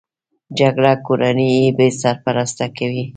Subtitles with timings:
[0.59, 3.03] جګړه کورنۍ بې سرپرسته کوي